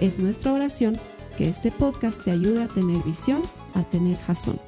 [0.00, 1.00] Es nuestra oración
[1.38, 3.42] que este podcast te ayude a tener visión,
[3.74, 4.60] a tener jazón.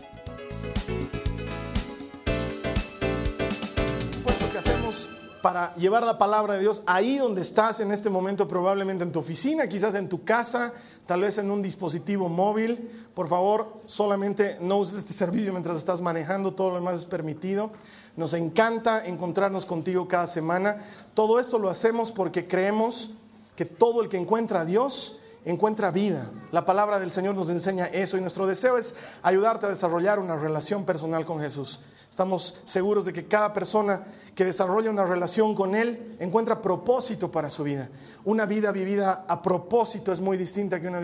[4.10, 5.10] esfuerzo que hacemos
[5.42, 9.18] para llevar la palabra de Dios ahí donde estás en este momento, probablemente en tu
[9.18, 10.72] oficina, quizás en tu casa,
[11.04, 12.90] tal vez en un dispositivo móvil.
[13.14, 17.70] Por favor, solamente no uses este servicio mientras estás manejando, todo lo demás es permitido.
[18.16, 20.78] Nos encanta encontrarnos contigo cada semana.
[21.12, 23.10] Todo esto lo hacemos porque creemos
[23.58, 26.30] que todo el que encuentra a Dios encuentra vida.
[26.52, 30.36] La palabra del Señor nos enseña eso y nuestro deseo es ayudarte a desarrollar una
[30.36, 31.80] relación personal con Jesús.
[32.08, 37.50] Estamos seguros de que cada persona que desarrolla una relación con Él encuentra propósito para
[37.50, 37.88] su vida.
[38.24, 41.00] Una vida vivida a propósito es muy distinta que una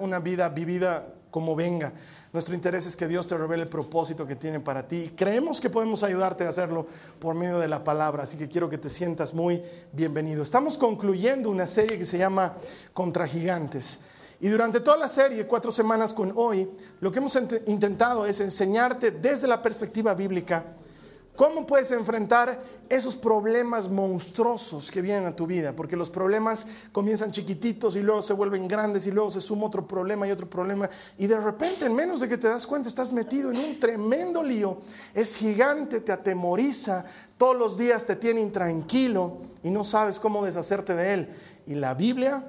[0.00, 1.92] una vida vivida como venga.
[2.32, 5.12] Nuestro interés es que Dios te revele el propósito que tiene para ti.
[5.14, 6.86] Creemos que podemos ayudarte a hacerlo
[7.18, 9.62] por medio de la palabra, así que quiero que te sientas muy
[9.92, 10.42] bienvenido.
[10.42, 12.54] Estamos concluyendo una serie que se llama
[12.94, 14.00] Contra Gigantes.
[14.40, 16.70] Y durante toda la serie, cuatro semanas con hoy,
[17.02, 20.64] lo que hemos intentado es enseñarte desde la perspectiva bíblica
[21.36, 25.74] ¿Cómo puedes enfrentar esos problemas monstruosos que vienen a tu vida?
[25.74, 29.86] Porque los problemas comienzan chiquititos y luego se vuelven grandes y luego se suma otro
[29.86, 30.88] problema y otro problema.
[31.18, 34.42] Y de repente, en menos de que te das cuenta, estás metido en un tremendo
[34.42, 34.78] lío.
[35.12, 37.04] Es gigante, te atemoriza,
[37.36, 41.28] todos los días te tiene intranquilo y no sabes cómo deshacerte de él.
[41.66, 42.48] Y la Biblia,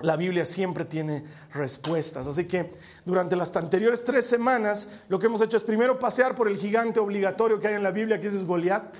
[0.00, 2.26] la Biblia siempre tiene respuestas.
[2.26, 2.72] Así que
[3.04, 7.00] durante las anteriores tres semanas, lo que hemos hecho es primero pasear por el gigante
[7.00, 8.96] obligatorio que hay en la Biblia, que es Goliat.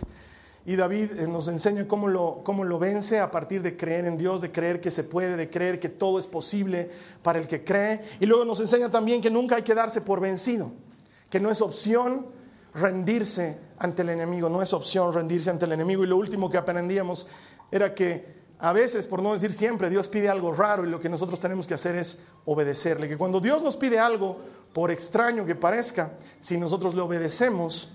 [0.65, 4.17] Y David eh, nos enseña cómo lo, cómo lo vence a partir de creer en
[4.17, 6.91] Dios, de creer que se puede, de creer que todo es posible
[7.23, 8.01] para el que cree.
[8.21, 10.71] Y luego nos enseña también que nunca hay que darse por vencido,
[11.31, 12.27] que no es opción
[12.75, 16.05] rendirse ante el enemigo, no es opción rendirse ante el enemigo.
[16.05, 17.27] Y lo último que aprendíamos
[17.71, 21.09] era que a veces, por no decir siempre, Dios pide algo raro y lo que
[21.09, 23.09] nosotros tenemos que hacer es obedecerle.
[23.09, 24.39] Que cuando Dios nos pide algo,
[24.73, 27.91] por extraño que parezca, si nosotros le obedecemos,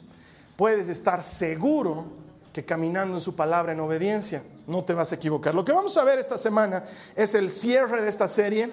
[0.58, 2.08] puedes estar seguro
[2.52, 5.56] que caminando en su palabra en obediencia no te vas a equivocar.
[5.56, 6.84] Lo que vamos a ver esta semana
[7.16, 8.70] es el cierre de esta serie.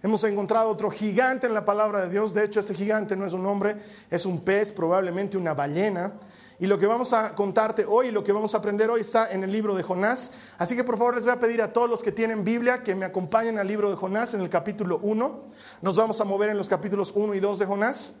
[0.00, 2.32] Hemos encontrado otro gigante en la palabra de Dios.
[2.32, 3.78] De hecho, este gigante no es un hombre,
[4.12, 6.12] es un pez, probablemente una ballena.
[6.62, 9.42] Y lo que vamos a contarte hoy, lo que vamos a aprender hoy está en
[9.42, 10.30] el libro de Jonás.
[10.58, 12.94] Así que por favor les voy a pedir a todos los que tienen Biblia que
[12.94, 15.40] me acompañen al libro de Jonás en el capítulo 1.
[15.80, 18.14] Nos vamos a mover en los capítulos 1 y 2 de Jonás.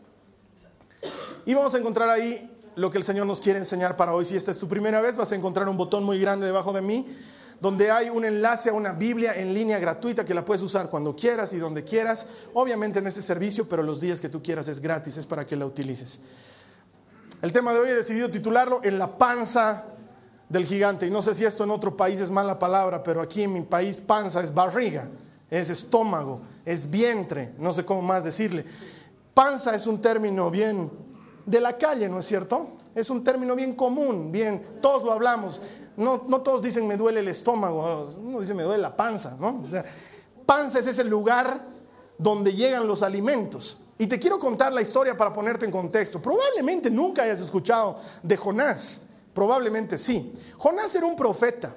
[1.46, 4.24] Y vamos a encontrar ahí lo que el Señor nos quiere enseñar para hoy.
[4.24, 6.82] Si esta es tu primera vez, vas a encontrar un botón muy grande debajo de
[6.82, 7.16] mí
[7.60, 11.14] donde hay un enlace a una Biblia en línea gratuita que la puedes usar cuando
[11.14, 14.80] quieras y donde quieras, obviamente en este servicio, pero los días que tú quieras es
[14.80, 16.22] gratis, es para que la utilices.
[17.42, 19.84] El tema de hoy he decidido titularlo En la panza
[20.48, 21.06] del gigante.
[21.06, 23.62] Y no sé si esto en otro país es mala palabra, pero aquí en mi
[23.62, 25.08] país panza es barriga,
[25.50, 28.66] es estómago, es vientre, no sé cómo más decirle.
[29.32, 30.90] Panza es un término bien
[31.46, 32.68] de la calle, ¿no es cierto?
[32.94, 35.62] Es un término bien común, bien, todos lo hablamos.
[35.96, 39.62] No, no todos dicen me duele el estómago, uno dice me duele la panza, ¿no?
[39.66, 39.84] O sea,
[40.44, 41.64] panza es ese lugar
[42.18, 43.81] donde llegan los alimentos.
[43.98, 46.20] Y te quiero contar la historia para ponerte en contexto.
[46.20, 49.06] Probablemente nunca hayas escuchado de Jonás.
[49.34, 50.32] Probablemente sí.
[50.58, 51.74] Jonás era un profeta.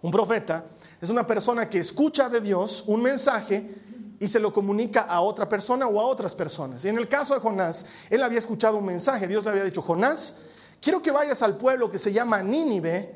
[0.00, 0.64] Un profeta
[1.00, 3.74] es una persona que escucha de Dios un mensaje
[4.20, 6.84] y se lo comunica a otra persona o a otras personas.
[6.84, 9.28] Y en el caso de Jonás, él había escuchado un mensaje.
[9.28, 10.36] Dios le había dicho, Jonás,
[10.80, 13.14] quiero que vayas al pueblo que se llama Nínive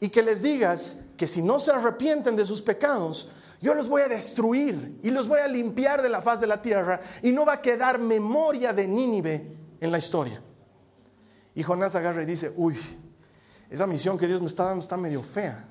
[0.00, 3.28] y que les digas que si no se arrepienten de sus pecados,
[3.62, 6.60] yo los voy a destruir y los voy a limpiar de la faz de la
[6.60, 10.42] tierra y no va a quedar memoria de Nínive en la historia.
[11.54, 12.76] Y Jonás agarra y dice, uy,
[13.70, 15.64] esa misión que Dios me está dando está medio fea.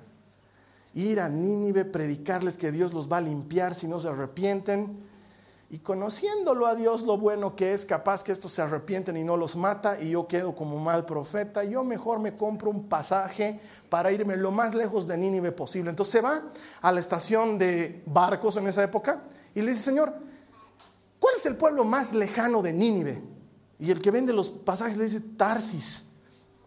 [0.93, 5.10] Ir a Nínive, predicarles que Dios los va a limpiar si no se arrepienten.
[5.73, 9.37] Y conociéndolo a Dios lo bueno que es, capaz que estos se arrepienten y no
[9.37, 14.11] los mata y yo quedo como mal profeta, yo mejor me compro un pasaje para
[14.11, 15.89] irme lo más lejos de Nínive posible.
[15.89, 16.41] Entonces se va
[16.81, 19.23] a la estación de barcos en esa época
[19.55, 20.13] y le dice, Señor,
[21.17, 23.21] ¿cuál es el pueblo más lejano de Nínive?
[23.79, 26.05] Y el que vende los pasajes le dice, Tarsis,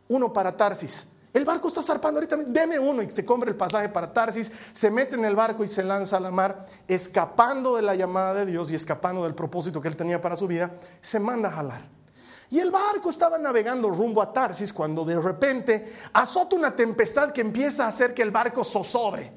[0.09, 1.09] uno para Tarsis.
[1.35, 4.89] El barco está zarpando ahorita, deme uno y se compra el pasaje para Tarsis, se
[4.89, 8.47] mete en el barco y se lanza a la mar, escapando de la llamada de
[8.47, 10.71] Dios y escapando del propósito que él tenía para su vida,
[11.01, 11.83] se manda a jalar.
[12.51, 17.41] Y el barco estaba navegando rumbo a Tarsis cuando de repente azota una tempestad que
[17.41, 19.33] empieza a hacer que el barco zozobre.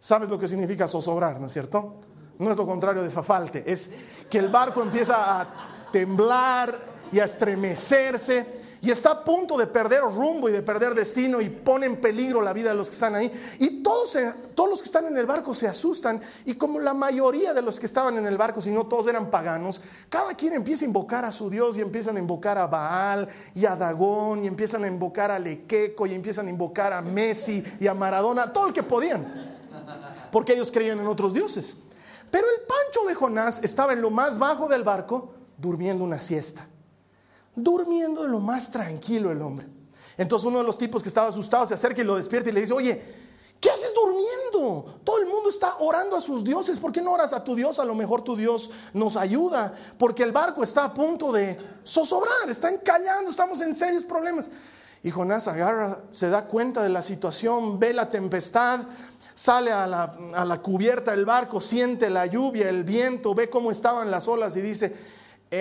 [0.00, 1.96] ¿Sabes lo que significa zozobrar, no es cierto?
[2.38, 3.90] No es lo contrario de fafalte, es
[4.30, 10.02] que el barco empieza a temblar y a estremecerse y está a punto de perder
[10.02, 13.14] rumbo y de perder destino y pone en peligro la vida de los que están
[13.14, 13.32] ahí.
[13.58, 14.14] Y todos,
[14.54, 17.80] todos los que están en el barco se asustan y como la mayoría de los
[17.80, 21.24] que estaban en el barco, si no todos eran paganos, cada quien empieza a invocar
[21.24, 24.86] a su Dios y empiezan a invocar a Baal y a Dagón y empiezan a
[24.86, 28.82] invocar a Lequeco y empiezan a invocar a Messi y a Maradona, todo el que
[28.82, 31.74] podían, porque ellos creían en otros dioses.
[32.30, 36.68] Pero el pancho de Jonás estaba en lo más bajo del barco durmiendo una siesta
[37.56, 39.66] durmiendo de lo más tranquilo el hombre.
[40.16, 42.60] Entonces uno de los tipos que estaba asustado se acerca y lo despierta y le
[42.60, 43.02] dice, oye,
[43.60, 45.00] ¿qué haces durmiendo?
[45.02, 47.78] Todo el mundo está orando a sus dioses, ¿por qué no oras a tu Dios?
[47.78, 52.48] A lo mejor tu Dios nos ayuda, porque el barco está a punto de zozobrar,
[52.48, 54.50] está encallando, estamos en serios problemas.
[55.02, 58.80] Y Jonás agarra, se da cuenta de la situación, ve la tempestad,
[59.34, 63.70] sale a la, a la cubierta del barco, siente la lluvia, el viento, ve cómo
[63.70, 64.94] estaban las olas y dice,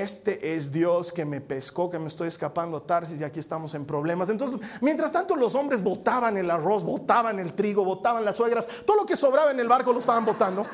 [0.01, 3.73] este es Dios que me pescó, que me estoy escapando a Tarsis y aquí estamos
[3.75, 4.29] en problemas.
[4.29, 8.97] Entonces, mientras tanto los hombres botaban el arroz, botaban el trigo, botaban las suegras, todo
[8.97, 10.65] lo que sobraba en el barco lo estaban botando.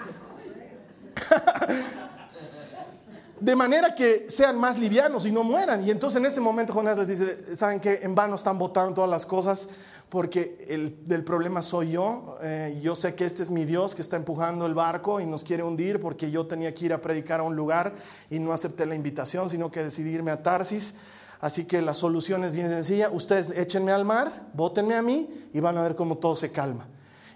[3.40, 5.86] De manera que sean más livianos y no mueran.
[5.86, 8.00] Y entonces en ese momento Jonás les dice, ¿saben qué?
[8.04, 9.70] En vano están botando todas las cosas
[10.10, 12.38] porque el del problema soy yo.
[12.42, 15.44] Eh, yo sé que este es mi Dios que está empujando el barco y nos
[15.44, 17.94] quiere hundir porque yo tenía que ir a predicar a un lugar
[18.30, 20.96] y no acepté la invitación, sino que decidí irme a Tarsis.
[21.40, 23.10] Así que la solución es bien sencilla.
[23.12, 26.88] Ustedes échenme al mar, bótenme a mí y van a ver cómo todo se calma.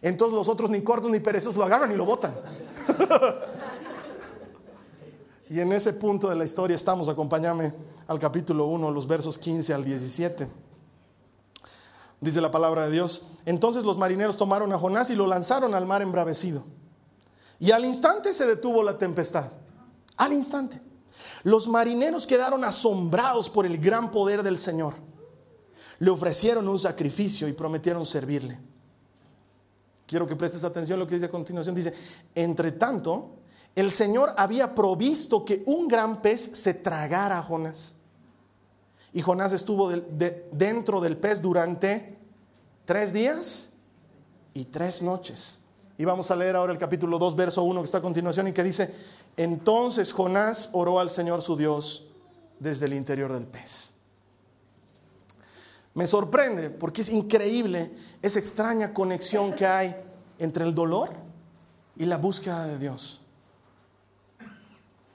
[0.01, 2.33] Entonces los otros ni cortos ni perezosos lo agarran y lo botan.
[5.49, 7.09] y en ese punto de la historia estamos.
[7.09, 7.73] Acompáñame
[8.07, 10.63] al capítulo 1, los versos 15 al 17
[12.23, 13.27] dice la palabra de Dios.
[13.45, 16.63] Entonces los marineros tomaron a Jonás y lo lanzaron al mar embravecido.
[17.59, 19.51] Y al instante se detuvo la tempestad.
[20.17, 20.81] Al instante.
[21.43, 24.95] Los marineros quedaron asombrados por el gran poder del Señor.
[25.99, 28.59] Le ofrecieron un sacrificio y prometieron servirle.
[30.07, 31.75] Quiero que prestes atención a lo que dice a continuación.
[31.75, 31.93] Dice,
[32.35, 33.35] entre tanto,
[33.75, 37.95] el Señor había provisto que un gran pez se tragara a Jonás.
[39.11, 42.17] Y Jonás estuvo dentro del pez durante
[42.85, 43.71] tres días
[44.53, 45.59] y tres noches.
[45.97, 48.53] Y vamos a leer ahora el capítulo 2, verso 1 que está a continuación y
[48.53, 48.93] que dice,
[49.37, 52.07] entonces Jonás oró al Señor su Dios
[52.59, 53.91] desde el interior del pez.
[55.93, 57.91] Me sorprende porque es increíble
[58.21, 59.95] esa extraña conexión que hay
[60.39, 61.11] entre el dolor
[61.95, 63.22] y la búsqueda de Dios.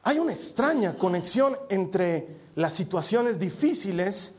[0.08, 4.36] Hay una extraña conexión entre las situaciones difíciles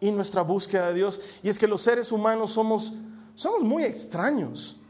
[0.00, 1.20] y nuestra búsqueda de Dios.
[1.42, 2.94] Y es que los seres humanos somos,
[3.34, 4.80] somos muy extraños.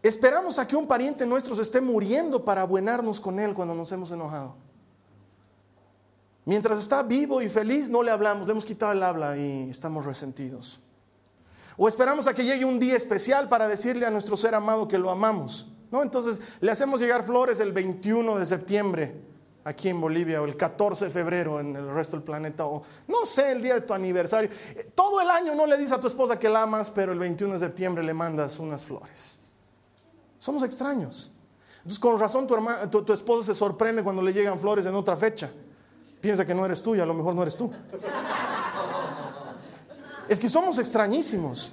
[0.00, 3.90] Esperamos a que un pariente nuestro se esté muriendo para abuenarnos con él cuando nos
[3.90, 4.54] hemos enojado.
[6.44, 10.06] Mientras está vivo y feliz, no le hablamos, le hemos quitado el habla y estamos
[10.06, 10.78] resentidos.
[11.76, 14.98] O esperamos a que llegue un día especial para decirle a nuestro ser amado que
[14.98, 15.66] lo amamos.
[15.90, 16.00] ¿no?
[16.00, 19.31] Entonces le hacemos llegar flores el 21 de septiembre
[19.64, 23.26] aquí en Bolivia o el 14 de febrero en el resto del planeta o no
[23.26, 24.50] sé, el día de tu aniversario.
[24.94, 27.54] Todo el año no le dices a tu esposa que la amas, pero el 21
[27.54, 29.40] de septiembre le mandas unas flores.
[30.38, 31.32] Somos extraños.
[31.78, 35.50] Entonces con razón tu, tu, esposa se sorprende cuando le llegan flores en otra fecha.
[36.20, 37.70] Piensa que no eres tú y a lo mejor no eres tú.
[40.28, 41.72] Es que somos extrañísimos.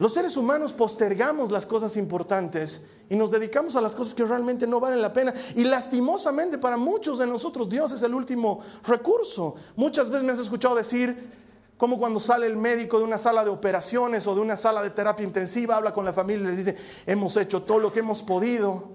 [0.00, 4.66] Los seres humanos postergamos las cosas importantes y nos dedicamos a las cosas que realmente
[4.66, 5.34] no valen la pena.
[5.54, 9.56] Y lastimosamente para muchos de nosotros Dios es el último recurso.
[9.76, 11.30] Muchas veces me has escuchado decir,
[11.76, 14.88] como cuando sale el médico de una sala de operaciones o de una sala de
[14.88, 18.22] terapia intensiva, habla con la familia y les dice, hemos hecho todo lo que hemos
[18.22, 18.92] podido.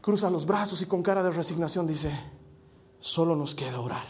[0.00, 2.18] Cruza los brazos y con cara de resignación dice,
[2.98, 4.06] solo nos queda orar.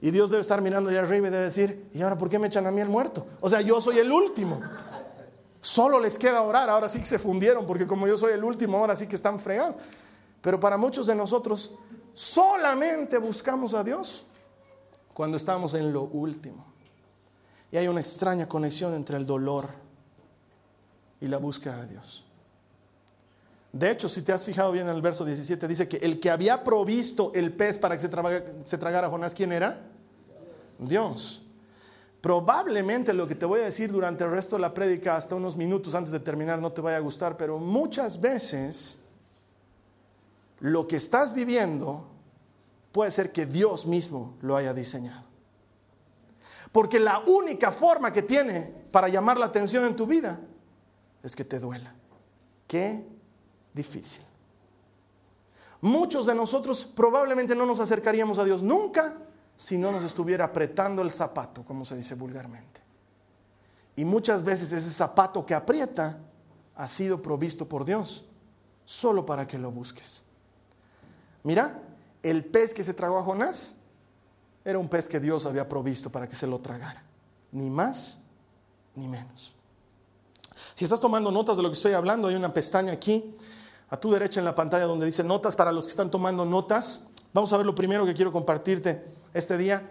[0.00, 2.46] Y Dios debe estar mirando allá arriba y debe decir, ¿y ahora por qué me
[2.46, 3.26] echan a mí el muerto?
[3.40, 4.60] O sea, yo soy el último.
[5.60, 8.78] Solo les queda orar, ahora sí que se fundieron, porque como yo soy el último,
[8.78, 9.76] ahora sí que están fregados.
[10.40, 11.74] Pero para muchos de nosotros,
[12.14, 14.24] solamente buscamos a Dios
[15.12, 16.64] cuando estamos en lo último.
[17.72, 19.68] Y hay una extraña conexión entre el dolor
[21.20, 22.27] y la búsqueda de Dios.
[23.72, 26.30] De hecho, si te has fijado bien en el verso 17, dice que el que
[26.30, 29.82] había provisto el pez para que se, tragara Jonás, ¿quién era?
[30.78, 31.44] Dios.
[32.20, 35.56] Probablemente lo que te voy a decir durante el resto de la prédica, hasta unos
[35.56, 39.00] minutos antes de terminar, no te vaya a gustar, pero muchas veces
[40.60, 42.08] lo que estás viviendo
[42.90, 45.24] puede ser que Dios mismo lo haya diseñado.
[46.72, 50.40] Porque la única forma que tiene para llamar la atención en tu vida
[51.22, 51.94] es que te duela.
[52.66, 53.17] Qué
[53.78, 54.20] difícil.
[55.80, 59.16] Muchos de nosotros probablemente no nos acercaríamos a Dios nunca
[59.56, 62.80] si no nos estuviera apretando el zapato, como se dice vulgarmente.
[63.96, 66.18] Y muchas veces ese zapato que aprieta
[66.76, 68.24] ha sido provisto por Dios,
[68.84, 70.22] solo para que lo busques.
[71.44, 71.80] Mira,
[72.22, 73.76] el pez que se tragó a Jonás
[74.64, 77.02] era un pez que Dios había provisto para que se lo tragara.
[77.52, 78.18] Ni más
[78.94, 79.54] ni menos.
[80.74, 83.34] Si estás tomando notas de lo que estoy hablando, hay una pestaña aquí
[83.90, 87.04] a tu derecha en la pantalla donde dice notas para los que están tomando notas.
[87.32, 89.90] Vamos a ver lo primero que quiero compartirte este día.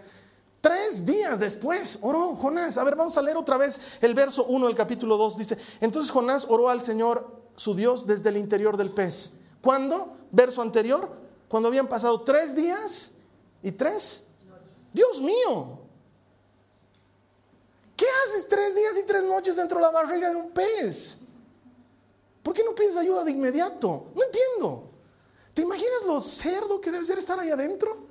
[0.60, 2.78] Tres días después oró Jonás.
[2.78, 5.36] A ver, vamos a leer otra vez el verso 1 del capítulo 2.
[5.36, 9.34] Dice, entonces Jonás oró al Señor su Dios desde el interior del pez.
[9.60, 10.16] ¿Cuándo?
[10.30, 11.10] Verso anterior,
[11.48, 13.12] cuando habían pasado tres días
[13.62, 14.24] y tres.
[14.92, 15.78] Dios mío,
[17.96, 21.18] ¿qué haces tres días y tres noches dentro de la barriga de un pez?
[22.48, 24.06] ¿Por qué no pides ayuda de inmediato?
[24.14, 24.90] No entiendo.
[25.52, 28.06] ¿Te imaginas lo cerdo que debe ser estar ahí adentro?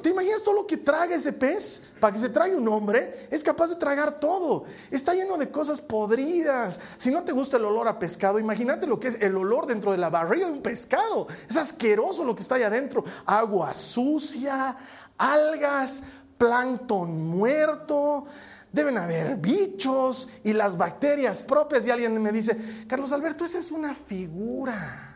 [0.00, 1.82] ¿Te imaginas todo lo que traga ese pez?
[2.00, 4.64] Para que se trague un hombre, es capaz de tragar todo.
[4.90, 6.80] Está lleno de cosas podridas.
[6.96, 9.92] Si no te gusta el olor a pescado, imagínate lo que es el olor dentro
[9.92, 11.26] de la barriga de un pescado.
[11.46, 13.04] Es asqueroso lo que está ahí adentro.
[13.26, 14.74] Agua sucia,
[15.18, 16.02] algas,
[16.38, 18.24] plancton muerto.
[18.72, 21.86] Deben haber bichos y las bacterias propias.
[21.86, 25.10] Y alguien me dice, Carlos Alberto, esa es una figura.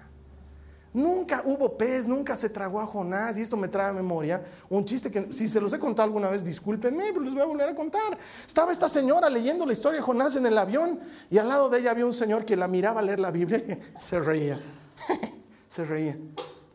[0.94, 4.84] Nunca hubo pez, nunca se tragó a Jonás, y esto me trae a memoria un
[4.84, 7.68] chiste que si se los he contado alguna vez, discúlpenme, pero les voy a volver
[7.68, 8.16] a contar.
[8.46, 11.80] Estaba esta señora leyendo la historia de Jonás en el avión, y al lado de
[11.80, 14.61] ella había un señor que la miraba leer la Biblia y se reía.
[15.68, 16.16] se reía.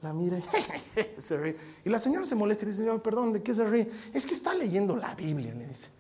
[0.02, 0.44] La mira y
[1.22, 1.56] se ríe.
[1.86, 3.90] Y la señora se molesta y dice, señor, perdón, ¿de qué se ríe?
[4.14, 5.92] Es que está leyendo la Biblia, le dice.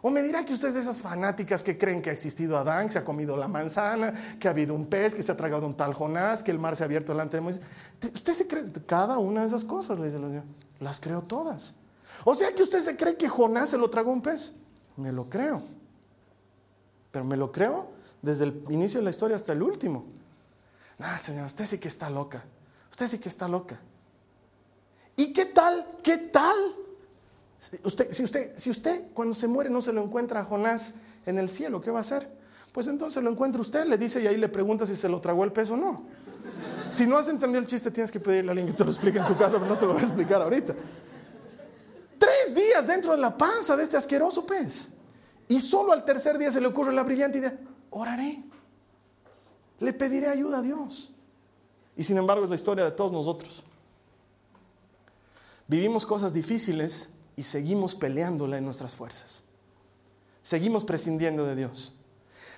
[0.00, 2.86] O me dirá que usted es de esas fanáticas que creen que ha existido Adán,
[2.86, 5.66] que se ha comido la manzana, que ha habido un pez, que se ha tragado
[5.66, 7.62] un tal Jonás, que el mar se ha abierto delante de Moisés.
[8.02, 10.46] Usted se cree cada una de esas cosas, le dice la señora.
[10.80, 11.74] Las creo todas.
[12.24, 14.54] O sea que usted se cree que Jonás se lo tragó un pez.
[14.96, 15.62] Me lo creo.
[17.10, 17.90] Pero me lo creo
[18.22, 20.04] desde el inicio de la historia hasta el último.
[21.00, 22.44] Ah, señora, usted sí que está loca.
[22.90, 23.80] Usted sí que está loca.
[25.16, 25.98] ¿Y qué tal?
[26.02, 26.56] ¿Qué tal?
[27.82, 30.94] Usted, si, usted, si usted cuando se muere no se lo encuentra a Jonás
[31.26, 32.30] en el cielo, ¿qué va a hacer?
[32.72, 35.42] Pues entonces lo encuentra usted, le dice y ahí le pregunta si se lo tragó
[35.42, 36.04] el peso o no.
[36.88, 39.18] Si no has entendido el chiste, tienes que pedirle a alguien que te lo explique
[39.18, 40.74] en tu casa, pero no te lo voy a explicar ahorita.
[42.18, 44.90] Tres días dentro de la panza de este asqueroso pez.
[45.48, 47.58] Y solo al tercer día se le ocurre la brillante idea,
[47.90, 48.44] oraré.
[49.80, 51.12] Le pediré ayuda a Dios.
[51.96, 53.64] Y sin embargo es la historia de todos nosotros.
[55.66, 59.44] Vivimos cosas difíciles y seguimos peleándola en nuestras fuerzas.
[60.42, 61.94] Seguimos prescindiendo de Dios.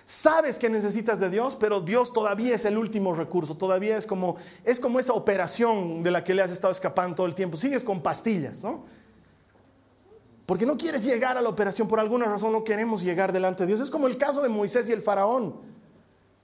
[0.06, 4.36] Sabes que necesitas de Dios, pero Dios todavía es el último recurso, todavía es como,
[4.64, 7.58] es como esa operación de la que le has estado escapando todo el tiempo.
[7.58, 8.84] Sigues con pastillas, ¿no?
[10.46, 13.66] Porque no quieres llegar a la operación, por alguna razón no queremos llegar delante de
[13.66, 13.80] Dios.
[13.80, 15.56] Es como el caso de Moisés y el faraón.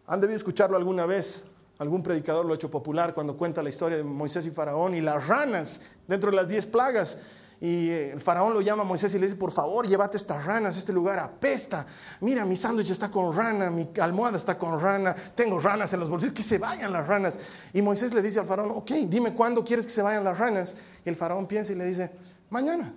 [0.07, 1.47] Han debido escucharlo alguna vez.
[1.79, 5.01] Algún predicador lo ha hecho popular cuando cuenta la historia de Moisés y Faraón y
[5.01, 7.19] las ranas dentro de las diez plagas.
[7.61, 10.77] Y el faraón lo llama a Moisés y le dice, por favor, llévate estas ranas,
[10.77, 11.87] este lugar apesta.
[12.21, 16.11] Mira, mi sándwich está con rana, mi almohada está con rana, tengo ranas en los
[16.11, 17.39] bolsillos, que se vayan las ranas.
[17.73, 20.77] Y Moisés le dice al faraón, ok, dime cuándo quieres que se vayan las ranas.
[21.05, 22.11] Y el faraón piensa y le dice,
[22.51, 22.95] mañana.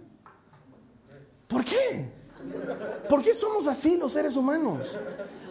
[1.48, 2.12] ¿Por qué?
[3.08, 5.00] ¿Por qué somos así los seres humanos?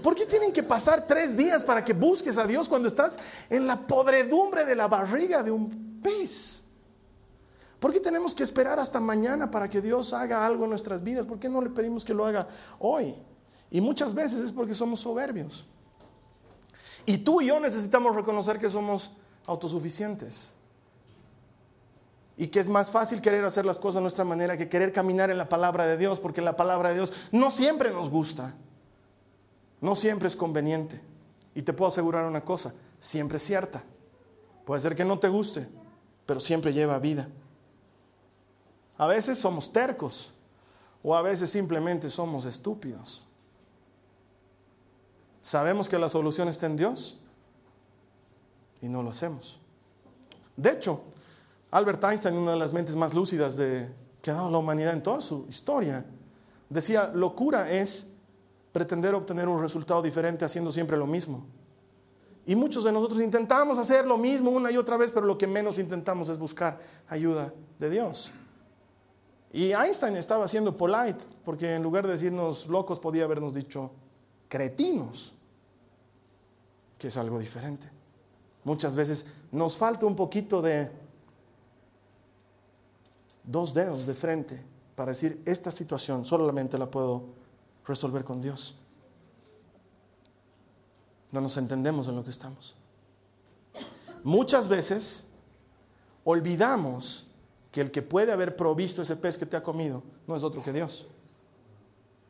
[0.02, 3.18] ¿Por qué tienen que pasar tres días para que busques a Dios cuando estás
[3.50, 6.67] en la podredumbre de la barriga de un pez?
[7.78, 11.26] ¿Por qué tenemos que esperar hasta mañana para que Dios haga algo en nuestras vidas?
[11.26, 12.48] ¿Por qué no le pedimos que lo haga
[12.80, 13.14] hoy?
[13.70, 15.66] Y muchas veces es porque somos soberbios.
[17.06, 19.12] Y tú y yo necesitamos reconocer que somos
[19.46, 20.52] autosuficientes.
[22.36, 25.30] Y que es más fácil querer hacer las cosas a nuestra manera que querer caminar
[25.30, 28.54] en la palabra de Dios, porque la palabra de Dios no siempre nos gusta,
[29.80, 31.00] no siempre es conveniente.
[31.54, 33.84] Y te puedo asegurar una cosa, siempre es cierta.
[34.64, 35.66] Puede ser que no te guste,
[36.26, 37.28] pero siempre lleva vida.
[38.98, 40.32] A veces somos tercos
[41.02, 43.26] o a veces simplemente somos estúpidos.
[45.40, 47.18] Sabemos que la solución está en Dios
[48.82, 49.58] y no lo hacemos.
[50.56, 51.04] De hecho,
[51.70, 53.88] Albert Einstein, una de las mentes más lúcidas de,
[54.20, 56.04] que ha dado la humanidad en toda su historia,
[56.68, 58.12] Decía, locura es
[58.72, 61.46] pretender obtener un resultado diferente haciendo siempre lo mismo.
[62.44, 65.46] Y muchos de nosotros intentamos hacer lo mismo una y otra vez, pero lo que
[65.46, 66.78] menos intentamos es buscar
[67.08, 68.30] ayuda de Dios.
[69.52, 73.90] Y Einstein estaba siendo polite, porque en lugar de decirnos locos podía habernos dicho
[74.48, 75.34] cretinos,
[76.98, 77.88] que es algo diferente.
[78.64, 80.90] Muchas veces nos falta un poquito de
[83.44, 84.62] dos dedos de frente
[84.94, 87.24] para decir, esta situación solamente la puedo
[87.86, 88.76] resolver con Dios.
[91.30, 92.76] No nos entendemos en lo que estamos.
[94.24, 95.28] Muchas veces
[96.24, 97.27] olvidamos
[97.70, 100.62] que el que puede haber provisto ese pez que te ha comido no es otro
[100.62, 101.08] que Dios.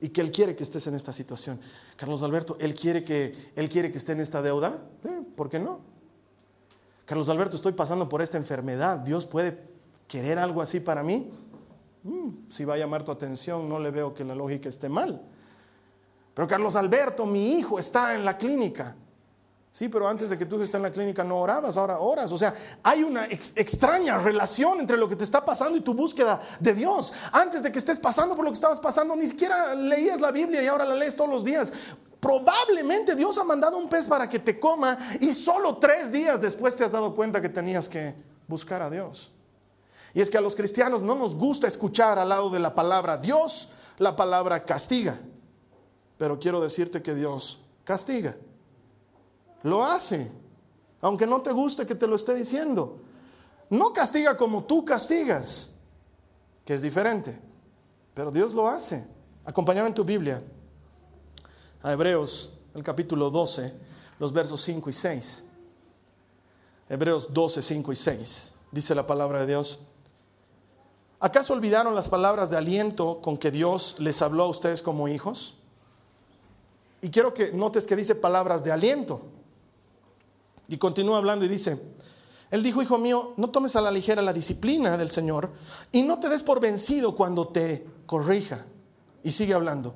[0.01, 1.61] Y que Él quiere que estés en esta situación.
[1.97, 4.79] Carlos Alberto, ¿Él quiere que, él quiere que esté en esta deuda?
[5.05, 5.81] Eh, ¿Por qué no?
[7.05, 8.99] Carlos Alberto, estoy pasando por esta enfermedad.
[8.99, 9.59] ¿Dios puede
[10.07, 11.31] querer algo así para mí?
[12.05, 15.23] Mm, si va a llamar tu atención, no le veo que la lógica esté mal.
[16.35, 18.95] Pero Carlos Alberto, mi hijo, está en la clínica.
[19.71, 22.33] Sí, pero antes de que tú estés en la clínica no orabas, ahora oras.
[22.33, 26.41] O sea, hay una extraña relación entre lo que te está pasando y tu búsqueda
[26.59, 27.13] de Dios.
[27.33, 30.63] Antes de que estés pasando por lo que estabas pasando, ni siquiera leías la Biblia
[30.63, 31.73] y ahora la lees todos los días.
[32.19, 36.75] Probablemente Dios ha mandado un pez para que te coma y solo tres días después
[36.75, 38.15] te has dado cuenta que tenías que
[38.49, 39.31] buscar a Dios.
[40.15, 43.19] Y es que a los cristianos no nos gusta escuchar al lado de la palabra
[43.19, 45.21] Dios la palabra castiga.
[46.17, 48.37] Pero quiero decirte que Dios castiga.
[49.63, 50.31] Lo hace,
[51.01, 53.01] aunque no te guste que te lo esté diciendo.
[53.71, 55.71] No castiga como tú castigas,
[56.65, 57.39] que es diferente,
[58.15, 59.07] pero Dios lo hace.
[59.45, 60.43] Acompáñame en tu Biblia
[61.83, 63.73] a Hebreos, el capítulo 12,
[64.19, 65.45] los versos 5 y 6.
[66.89, 68.55] Hebreos 12, 5 y 6.
[68.73, 69.81] Dice la palabra de Dios.
[71.21, 75.57] ¿Acaso olvidaron las palabras de aliento con que Dios les habló a ustedes como hijos?
[77.01, 79.23] Y quiero que notes que dice palabras de aliento.
[80.69, 81.81] Y continúa hablando y dice,
[82.51, 85.51] Él dijo, hijo mío, no tomes a la ligera la disciplina del Señor
[85.91, 88.67] y no te des por vencido cuando te corrija.
[89.25, 89.95] Y sigue hablando,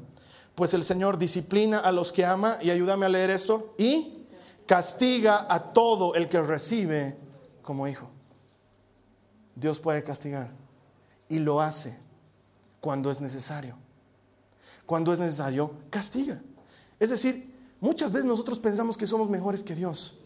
[0.55, 4.27] pues el Señor disciplina a los que ama, y ayúdame a leer esto, y
[4.67, 7.17] castiga a todo el que recibe
[7.63, 8.09] como hijo.
[9.55, 10.51] Dios puede castigar
[11.29, 11.99] y lo hace
[12.81, 13.77] cuando es necesario.
[14.87, 16.43] Cuando es necesario, castiga.
[16.99, 20.19] Es decir, muchas veces nosotros pensamos que somos mejores que Dios.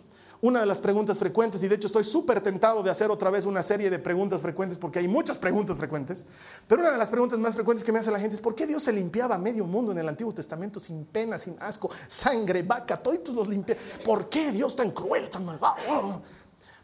[0.46, 3.46] Una de las preguntas frecuentes, y de hecho estoy súper tentado de hacer otra vez
[3.46, 6.24] una serie de preguntas frecuentes, porque hay muchas preguntas frecuentes,
[6.68, 8.64] pero una de las preguntas más frecuentes que me hace la gente es, ¿por qué
[8.64, 12.96] Dios se limpiaba medio mundo en el Antiguo Testamento sin pena, sin asco, sangre, vaca,
[12.96, 13.76] todos los limpia?
[14.04, 16.22] ¿Por qué Dios tan cruel, tan malvado?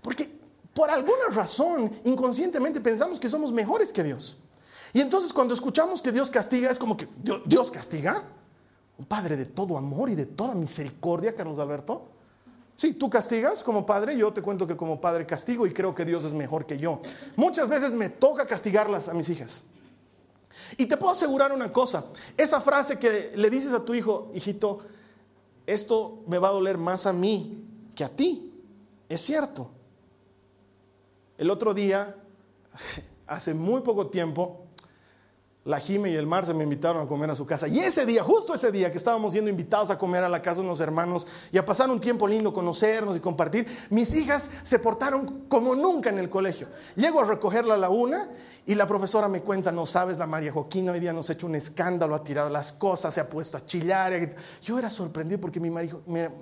[0.02, 0.28] Porque
[0.74, 4.38] por alguna razón inconscientemente pensamos que somos mejores que Dios.
[4.92, 7.06] Y entonces cuando escuchamos que Dios castiga, es como que
[7.46, 8.24] Dios castiga
[8.98, 12.08] un padre de todo amor y de toda misericordia, Carlos Alberto.
[12.82, 16.04] Sí, tú castigas como padre, yo te cuento que como padre castigo y creo que
[16.04, 17.00] Dios es mejor que yo.
[17.36, 19.62] Muchas veces me toca castigarlas a mis hijas.
[20.76, 24.80] Y te puedo asegurar una cosa, esa frase que le dices a tu hijo, hijito,
[25.64, 27.64] esto me va a doler más a mí
[27.94, 28.52] que a ti,
[29.08, 29.70] es cierto.
[31.38, 32.16] El otro día,
[33.28, 34.61] hace muy poco tiempo,
[35.64, 37.68] la Jime y el Mar se me invitaron a comer a su casa.
[37.68, 40.60] Y ese día, justo ese día que estábamos siendo invitados a comer a la casa
[40.60, 44.80] de unos hermanos y a pasar un tiempo lindo, conocernos y compartir, mis hijas se
[44.80, 46.66] portaron como nunca en el colegio.
[46.96, 48.28] Llego a recogerla a la una
[48.66, 51.46] y la profesora me cuenta, no sabes, la María Joaquina hoy día nos ha hecho
[51.46, 54.12] un escándalo, ha tirado las cosas, se ha puesto a chillar.
[54.62, 55.94] Yo era sorprendido porque mi María,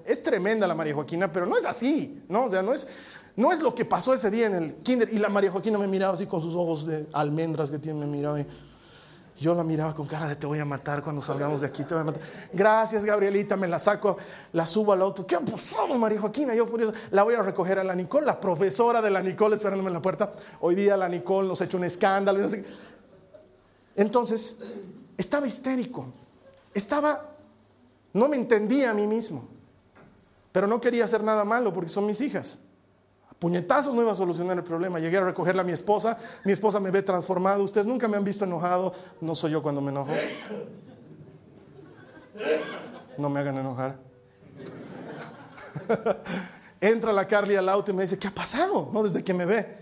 [0.06, 2.46] es tremenda la María Joaquina, pero no es así, ¿no?
[2.46, 2.88] O sea, no es,
[3.37, 5.12] no es lo que pasó ese día en el kinder.
[5.12, 8.06] Y la María Joaquina me miraba así con sus ojos de almendras que tiene, me
[8.06, 8.46] miraba y
[9.40, 11.94] yo la miraba con cara de te voy a matar cuando salgamos de aquí, te
[11.94, 12.20] voy a matar.
[12.53, 14.18] Gracias, Gabrielita, me la saco,
[14.53, 15.26] la subo al auto.
[15.26, 16.55] ¿Qué ha pasado, María Joaquina?
[16.55, 16.68] Yo
[17.11, 20.03] la voy a recoger a la Nicole, la profesora de la Nicole esperándome en la
[20.03, 20.31] puerta.
[20.61, 22.46] Hoy día la Nicole nos ha hecho un escándalo.
[23.96, 24.59] Entonces,
[25.16, 26.05] estaba histérico.
[26.74, 27.31] Estaba,
[28.12, 29.48] no me entendía a mí mismo.
[30.53, 32.61] Pero no quería hacer nada malo porque son mis hijas
[33.40, 35.00] puñetazos no iba a solucionar el problema.
[35.00, 38.22] Llegué a recogerla a mi esposa, mi esposa me ve transformado, ustedes nunca me han
[38.22, 40.12] visto enojado, no soy yo cuando me enojo.
[43.18, 43.98] No me hagan enojar.
[46.81, 48.90] Entra la Carly al auto y me dice, ¿qué ha pasado?
[48.92, 49.79] No, desde que me ve.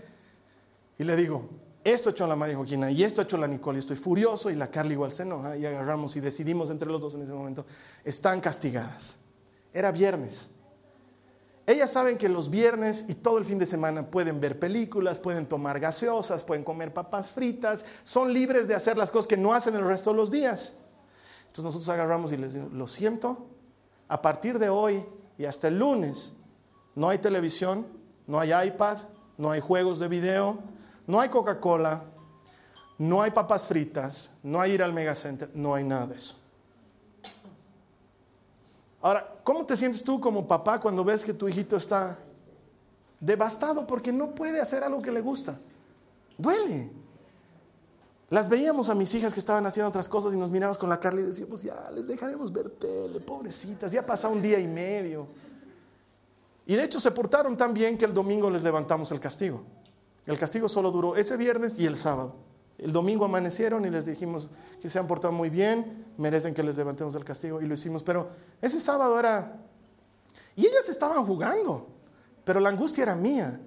[0.97, 1.49] Y le digo,
[1.83, 4.49] esto ha hecho la María Joaquina y esto ha hecho la Nicole y estoy furioso
[4.49, 7.33] y la Carly igual se enoja y agarramos y decidimos entre los dos en ese
[7.33, 7.65] momento,
[8.03, 9.19] están castigadas.
[9.73, 10.51] Era viernes.
[11.69, 15.45] Ellas saben que los viernes y todo el fin de semana pueden ver películas, pueden
[15.45, 19.75] tomar gaseosas, pueden comer papas fritas, son libres de hacer las cosas que no hacen
[19.75, 20.77] el resto de los días.
[21.41, 23.45] Entonces nosotros agarramos y les decimos, lo siento,
[24.07, 25.05] a partir de hoy
[25.37, 26.33] y hasta el lunes
[26.95, 27.85] no hay televisión,
[28.25, 28.97] no hay iPad,
[29.37, 30.57] no hay juegos de video,
[31.05, 32.01] no hay Coca-Cola,
[32.97, 36.38] no hay papas fritas, no hay ir al Megacenter, no hay nada de eso.
[39.01, 42.17] Ahora, ¿cómo te sientes tú como papá cuando ves que tu hijito está
[43.19, 45.57] devastado porque no puede hacer algo que le gusta?
[46.37, 46.89] Duele.
[48.29, 50.99] Las veíamos a mis hijas que estaban haciendo otras cosas y nos mirábamos con la
[50.99, 55.27] Carla y decíamos, ya, les dejaremos ver tele, pobrecitas, ya pasa un día y medio.
[56.67, 59.63] Y de hecho se portaron tan bien que el domingo les levantamos el castigo.
[60.27, 62.35] El castigo solo duró ese viernes y el sábado.
[62.79, 64.49] El domingo amanecieron y les dijimos
[64.81, 68.03] que se han portado muy bien, merecen que les levantemos el castigo y lo hicimos.
[68.03, 68.29] Pero
[68.61, 69.57] ese sábado era...
[70.55, 71.87] Y ellas estaban jugando,
[72.43, 73.59] pero la angustia era mía.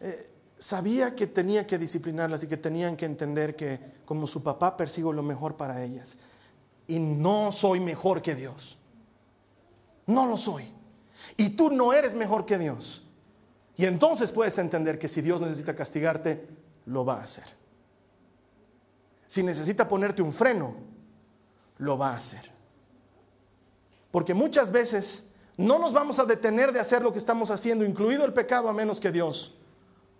[0.00, 0.26] Eh,
[0.56, 5.12] sabía que tenía que disciplinarlas y que tenían que entender que como su papá persigo
[5.12, 6.18] lo mejor para ellas.
[6.86, 8.78] Y no soy mejor que Dios.
[10.06, 10.72] No lo soy.
[11.36, 13.06] Y tú no eres mejor que Dios.
[13.76, 16.46] Y entonces puedes entender que si Dios necesita castigarte,
[16.86, 17.59] lo va a hacer.
[19.30, 20.74] Si necesita ponerte un freno,
[21.78, 22.50] lo va a hacer.
[24.10, 28.24] Porque muchas veces no nos vamos a detener de hacer lo que estamos haciendo, incluido
[28.24, 29.56] el pecado, a menos que Dios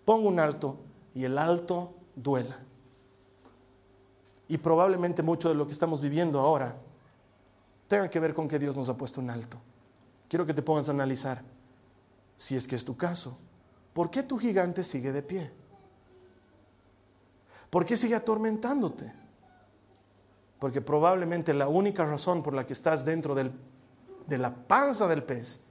[0.05, 0.79] ponga un alto
[1.13, 2.57] y el alto duela.
[4.47, 6.77] Y probablemente mucho de lo que estamos viviendo ahora
[7.89, 9.59] tenga que ver con que Dios nos ha puesto un alto.
[10.29, 11.43] Quiero que te pongas a analizar,
[12.37, 13.37] si es que es tu caso,
[13.93, 15.60] ¿por qué tu gigante sigue de pie?
[17.71, 19.13] ¿Por qué sigue atormentándote?
[20.59, 25.63] Porque probablemente la única razón por la que estás dentro de la panza del pez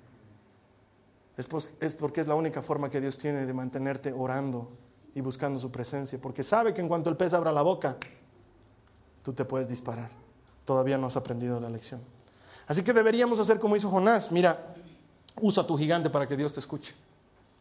[1.80, 4.72] es, porque es la única forma que Dios tiene de mantenerte orando
[5.16, 6.20] y buscando su presencia.
[6.20, 7.98] Porque sabe que en cuanto el pez abra la boca,
[9.24, 10.10] tú te puedes disparar.
[10.66, 12.02] Todavía no has aprendido la lección.
[12.68, 14.32] Así que deberíamos hacer como hizo Jonás.
[14.32, 14.74] Mira,
[15.40, 16.94] usa tu gigante para que Dios te escuche.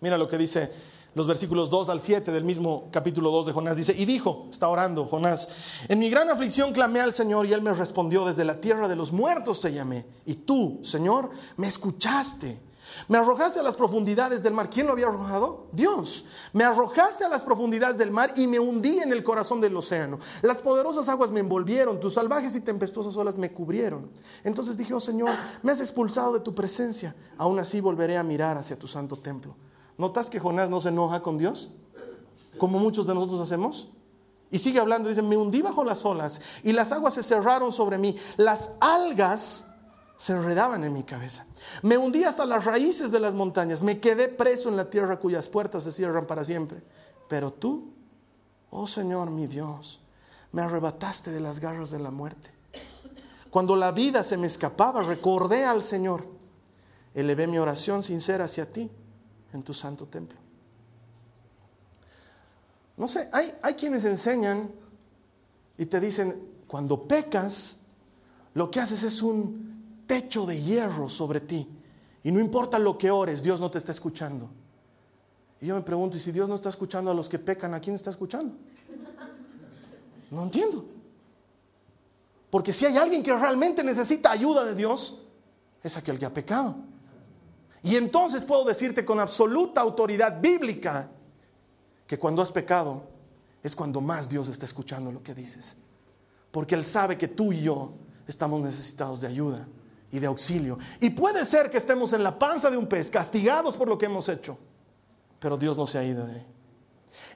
[0.01, 0.73] Mira lo que dice
[1.19, 3.77] los versículos 2 al 7 del mismo capítulo 2 de Jonás.
[3.77, 5.49] Dice, y dijo, está orando Jonás,
[5.89, 8.95] en mi gran aflicción clamé al Señor y él me respondió, desde la tierra de
[8.95, 10.07] los muertos te llamé.
[10.25, 12.63] Y tú, Señor, me escuchaste.
[13.09, 14.71] Me arrojaste a las profundidades del mar.
[14.71, 15.67] ¿Quién lo había arrojado?
[15.73, 16.25] Dios.
[16.53, 20.21] Me arrojaste a las profundidades del mar y me hundí en el corazón del océano.
[20.41, 24.09] Las poderosas aguas me envolvieron, tus salvajes y tempestuosas olas me cubrieron.
[24.45, 25.31] Entonces dije, oh Señor,
[25.63, 27.15] me has expulsado de tu presencia.
[27.37, 29.57] Aún así volveré a mirar hacia tu santo templo.
[29.99, 31.71] ¿Notas que Jonás no se enoja con Dios?
[32.57, 33.89] Como muchos de nosotros hacemos.
[34.51, 37.99] Y sigue hablando, dice, me hundí bajo las olas y las aguas se cerraron sobre
[37.99, 38.17] mí.
[38.37, 39.67] Las algas
[40.17, 41.47] se enredaban en mi cabeza.
[41.83, 45.49] Me hundí hasta las raíces de las montañas, me quedé preso en la tierra cuyas
[45.49, 46.81] puertas se cierran para siempre.
[47.29, 47.93] Pero tú,
[48.71, 50.01] oh Señor mi Dios,
[50.53, 52.51] me arrebataste de las garras de la muerte.
[53.51, 56.25] Cuando la vida se me escapaba, recordé al Señor.
[57.15, 58.91] Elevé mi oración sincera hacia ti
[59.53, 60.39] en tu santo templo.
[62.97, 64.71] No sé, hay, hay quienes enseñan
[65.77, 67.79] y te dicen, cuando pecas,
[68.55, 71.69] lo que haces es un techo de hierro sobre ti.
[72.25, 74.51] Y no importa lo que ores, Dios no te está escuchando.
[75.61, 77.81] Y yo me pregunto, ¿y si Dios no está escuchando a los que pecan, a
[77.81, 78.55] quién está escuchando?
[80.31, 80.85] No entiendo.
[82.51, 85.23] Porque si hay alguien que realmente necesita ayuda de Dios,
[85.83, 86.77] es aquel que ha pecado.
[87.83, 91.09] Y entonces puedo decirte con absoluta autoridad bíblica
[92.07, 93.03] que cuando has pecado
[93.63, 95.77] es cuando más Dios está escuchando lo que dices.
[96.51, 97.93] Porque Él sabe que tú y yo
[98.27, 99.67] estamos necesitados de ayuda
[100.11, 100.79] y de auxilio.
[101.01, 104.07] Y puede ser que estemos en la panza de un pez, castigados por lo que
[104.07, 104.59] hemos hecho,
[105.39, 106.47] pero Dios no se ha ido de ahí.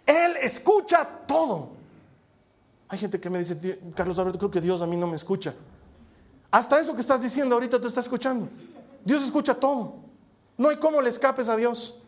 [0.07, 1.71] Él escucha todo.
[2.89, 5.55] Hay gente que me dice, Carlos Alberto, creo que Dios a mí no me escucha.
[6.51, 8.49] Hasta eso que estás diciendo ahorita te está escuchando.
[9.05, 10.02] Dios escucha todo.
[10.63, 11.99] No hay cómo le escapes a Dios.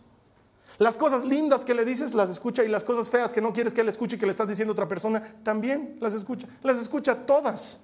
[0.78, 3.74] Las cosas lindas que le dices las escucha y las cosas feas que no quieres
[3.74, 6.46] que él escuche y que le estás diciendo a otra persona también las escucha.
[6.62, 7.82] Las escucha todas.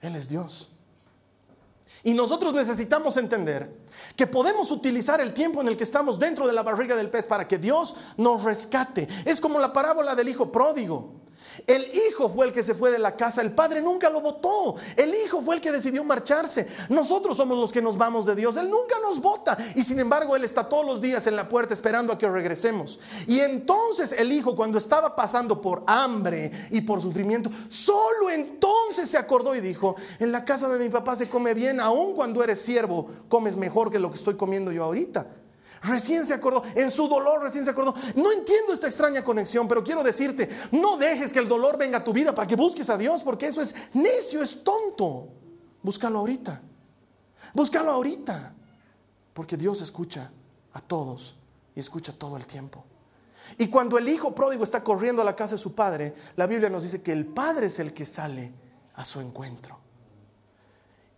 [0.00, 0.70] Él es Dios.
[2.04, 3.76] Y nosotros necesitamos entender
[4.14, 7.26] que podemos utilizar el tiempo en el que estamos dentro de la barriga del pez
[7.26, 9.08] para que Dios nos rescate.
[9.24, 11.24] Es como la parábola del hijo pródigo.
[11.66, 14.76] El hijo fue el que se fue de la casa, el padre nunca lo votó,
[14.96, 16.66] el hijo fue el que decidió marcharse.
[16.88, 20.36] Nosotros somos los que nos vamos de Dios, Él nunca nos vota y sin embargo
[20.36, 22.98] Él está todos los días en la puerta esperando a que regresemos.
[23.26, 29.18] Y entonces el hijo cuando estaba pasando por hambre y por sufrimiento, solo entonces se
[29.18, 32.60] acordó y dijo, en la casa de mi papá se come bien, aun cuando eres
[32.60, 35.43] siervo, comes mejor que lo que estoy comiendo yo ahorita.
[35.84, 37.94] Recién se acordó, en su dolor recién se acordó.
[38.16, 42.04] No entiendo esta extraña conexión, pero quiero decirte, no dejes que el dolor venga a
[42.04, 45.28] tu vida para que busques a Dios, porque eso es necio, es tonto.
[45.82, 46.62] Búscalo ahorita.
[47.52, 48.54] Búscalo ahorita.
[49.34, 50.30] Porque Dios escucha
[50.72, 51.36] a todos
[51.76, 52.82] y escucha todo el tiempo.
[53.58, 56.70] Y cuando el hijo pródigo está corriendo a la casa de su padre, la Biblia
[56.70, 58.54] nos dice que el padre es el que sale
[58.94, 59.83] a su encuentro.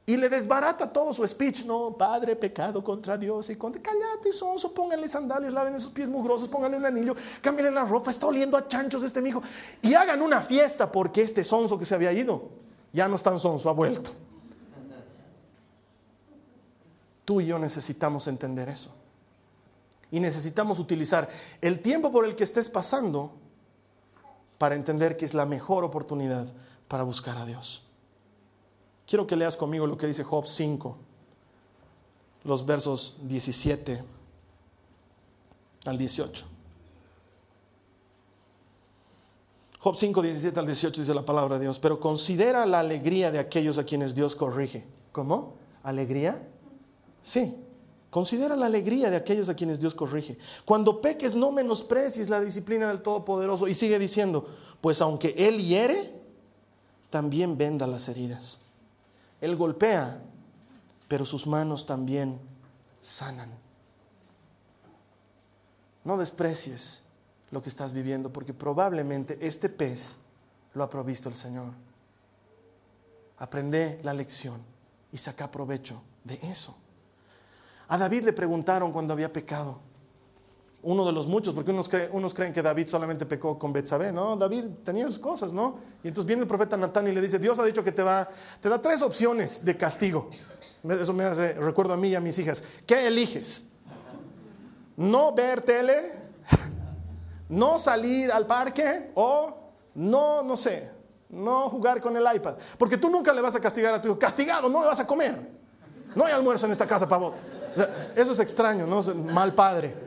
[0.09, 1.65] Y le desbarata todo su speech.
[1.65, 3.51] No, padre, pecado contra Dios.
[3.51, 7.85] Y contra, cállate, sonso, pónganle sandalias, laven esos pies mugrosos, pónganle un anillo, cámbienle la
[7.85, 9.43] ropa, está oliendo a chanchos este mijo.
[9.83, 12.51] Y hagan una fiesta porque este sonso que se había ido,
[12.93, 14.13] ya no es tan sonso, ha vuelto.
[17.25, 18.95] Tú y yo necesitamos entender eso.
[20.13, 21.29] Y necesitamos utilizar
[21.61, 23.33] el tiempo por el que estés pasando
[24.57, 26.47] para entender que es la mejor oportunidad
[26.87, 27.86] para buscar a Dios.
[29.07, 30.97] Quiero que leas conmigo lo que dice Job 5,
[32.45, 34.03] los versos 17
[35.85, 36.45] al 18.
[39.79, 43.39] Job 5, 17 al 18 dice la palabra de Dios, pero considera la alegría de
[43.39, 44.85] aquellos a quienes Dios corrige.
[45.13, 45.55] ¿Cómo?
[45.85, 46.43] ¿Alegría?
[47.23, 47.55] Sí.
[48.11, 50.39] Considera la alegría de aquellos a quienes Dios corrige.
[50.65, 53.69] Cuando peques, no menosprecies la disciplina del Todopoderoso.
[53.69, 54.49] Y sigue diciendo,
[54.81, 56.13] pues aunque Él hiere,
[57.11, 58.66] también venda las heridas.
[59.41, 60.23] Él golpea,
[61.09, 62.41] pero sus manos también
[63.03, 63.51] sanan.
[66.05, 67.03] No desprecies
[67.51, 70.19] lo que estás viviendo, porque probablemente este pez
[70.75, 71.73] lo ha provisto el Señor.
[73.39, 74.61] Aprende la lección
[75.13, 76.77] y saca provecho de eso.
[77.89, 79.81] A David le preguntaron cuando había pecado,
[80.87, 84.37] uno de los muchos, porque unos, creen, que David solamente pecó con Betsabé, ¿no?
[84.37, 85.81] David tenía sus cosas, ¿no?
[86.05, 88.29] Y entonces viene el profeta Natán y le dice, Dios ha dicho que te, va,
[88.61, 90.31] te da tres opciones de castigo.
[90.89, 92.63] Eso me hace, recuerdo a mí y a mis hijas.
[92.87, 93.67] ¿Qué eliges?
[94.97, 96.03] ¿No ver tele?
[97.49, 99.11] ¿No salir al parque?
[99.17, 99.57] ¿O
[99.97, 100.89] no, no sé,
[101.31, 102.59] no jugar con el iPad?
[102.79, 105.07] Porque tú nunca le vas a castigar a tu hijo, castigado, no me vas a
[105.07, 105.51] comer.
[106.15, 107.35] No hay almuerzo en esta casa, pavo.
[108.15, 109.03] Eso es extraño, ¿no?
[109.33, 110.06] Mal padre.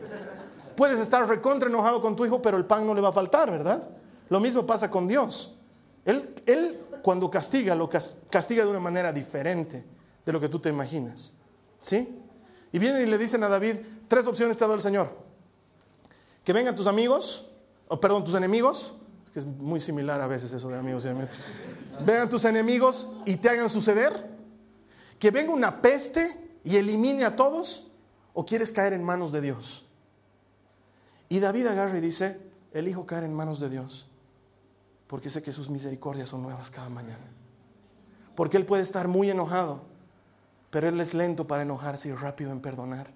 [0.80, 3.52] Puedes estar recontra enojado con tu hijo, pero el pan no le va a faltar,
[3.52, 3.90] ¿verdad?
[4.30, 5.54] Lo mismo pasa con Dios.
[6.06, 9.84] Él, él cuando castiga, lo castiga de una manera diferente
[10.26, 11.34] de lo que tú te imaginas.
[11.82, 12.18] ¿Sí?
[12.72, 13.76] Y vienen y le dicen a David,
[14.08, 15.18] tres opciones te ha dado el Señor.
[16.46, 17.50] Que vengan tus amigos,
[17.90, 18.94] o perdón, tus enemigos,
[19.26, 21.32] es que es muy similar a veces eso de amigos y amigos.
[22.06, 24.30] Vengan tus enemigos y te hagan suceder.
[25.20, 27.92] Que venga una peste y elimine a todos,
[28.34, 29.89] o quieres caer en manos de Dios.
[31.30, 32.42] Y David agarra y dice,
[32.74, 34.10] elijo caer en manos de Dios,
[35.06, 37.26] porque sé que sus misericordias son nuevas cada mañana.
[38.36, 39.84] Porque Él puede estar muy enojado,
[40.72, 43.14] pero Él es lento para enojarse y rápido en perdonar.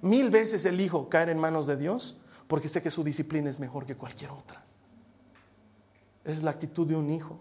[0.00, 3.84] Mil veces elijo caer en manos de Dios, porque sé que su disciplina es mejor
[3.84, 4.64] que cualquier otra.
[6.24, 7.40] Es la actitud de un hijo.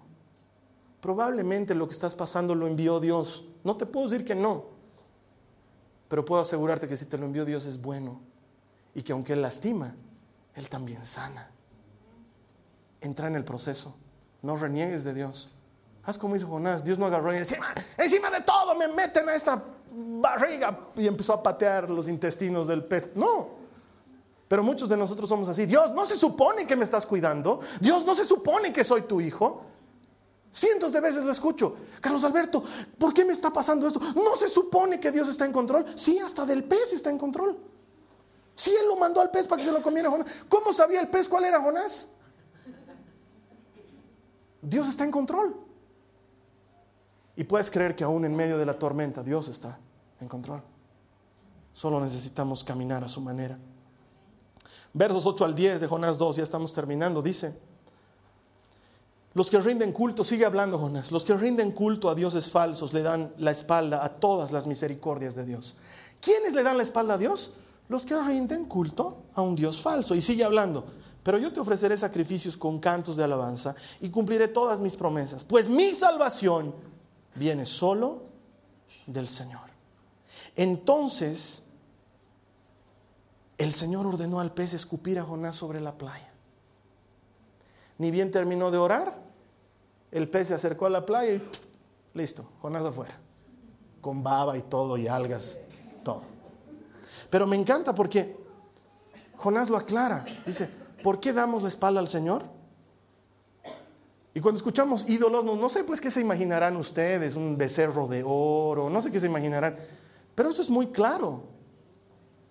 [1.02, 3.48] Probablemente lo que estás pasando lo envió Dios.
[3.64, 4.66] No te puedo decir que no,
[6.08, 8.22] pero puedo asegurarte que si te lo envió Dios es bueno
[8.98, 9.94] y que aunque Él lastima,
[10.56, 11.52] Él también sana.
[13.00, 13.96] Entra en el proceso,
[14.42, 15.52] no reniegues de Dios.
[16.04, 19.36] Haz como hizo Jonás, Dios no agarró y encima, encima de todo me meten a
[19.36, 23.12] esta barriga y empezó a patear los intestinos del pez.
[23.14, 23.50] No,
[24.48, 25.68] pero muchos de nosotros somos así.
[25.68, 27.60] Dios no se supone que me estás cuidando.
[27.80, 29.62] Dios no se supone que soy tu hijo.
[30.52, 31.76] Cientos de veces lo escucho.
[32.02, 32.64] Carlos Alberto,
[32.98, 34.00] ¿por qué me está pasando esto?
[34.16, 35.86] No se supone que Dios está en control.
[35.96, 37.77] Sí, hasta del pez está en control.
[38.58, 40.28] Si él lo mandó al pez para que se lo comiera Jonás.
[40.50, 42.10] ¿Cómo sabía el pez cuál era Jonás?
[44.64, 45.56] Dios está en control.
[47.36, 49.78] Y puedes creer que aún en medio de la tormenta Dios está
[50.20, 50.64] en control.
[51.72, 53.60] Solo necesitamos caminar a su manera.
[54.92, 57.54] Versos 8 al 10 de Jonás 2, ya estamos terminando, dice,
[59.36, 63.04] los que rinden culto, sigue hablando Jonás, los que rinden culto a dioses falsos le
[63.04, 65.76] dan la espalda a todas las misericordias de Dios.
[66.20, 67.52] ¿Quiénes le dan la espalda a Dios?
[67.90, 70.16] Los que rinden culto a un Dios falso.
[70.16, 70.86] Y sigue hablando,
[71.24, 75.70] pero yo te ofreceré sacrificios con cantos de alabanza y cumpliré todas mis promesas, pues
[75.70, 76.74] mi salvación
[77.36, 78.24] viene solo
[79.06, 79.70] del Señor.
[80.56, 81.64] Entonces,
[83.58, 86.32] el Señor ordenó al pez escupir a Jonás sobre la playa.
[87.98, 89.18] Ni bien terminó de orar,
[90.12, 91.50] el pez se acercó a la playa y
[92.14, 93.18] listo, Jonás afuera,
[94.02, 95.60] con baba y todo y algas,
[96.04, 96.37] todo.
[97.30, 98.38] Pero me encanta porque
[99.36, 100.26] Jonás lo aclara.
[100.46, 100.70] Dice,
[101.04, 102.44] ¿por qué damos la espalda al Señor?
[104.34, 108.90] Y cuando escuchamos ídolos, no, sé pues qué se imaginarán ustedes, un becerro de oro,
[108.90, 109.76] no sé qué se imaginarán.
[110.36, 111.42] Pero eso es muy claro.